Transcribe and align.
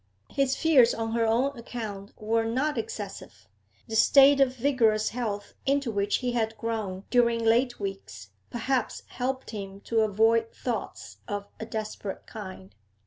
His 0.31 0.55
fears 0.55 0.95
on 0.95 1.11
her 1.11 1.27
own 1.27 1.55
account 1.55 2.11
were 2.19 2.43
not 2.43 2.75
excessive; 2.75 3.47
the 3.87 3.95
state 3.95 4.39
of 4.41 4.55
vigorous 4.55 5.09
health 5.09 5.53
into 5.63 5.91
which 5.91 6.17
he 6.25 6.31
had 6.31 6.57
grown 6.57 7.03
during 7.11 7.45
late 7.45 7.79
weeks 7.79 8.31
perhaps 8.49 9.03
helped 9.09 9.51
him 9.51 9.79
to 9.81 9.99
avoid 10.01 10.51
thoughts 10.55 11.17
of 11.27 11.45
a 11.59 11.67
desperate 11.67 12.25
kind. 12.25 12.73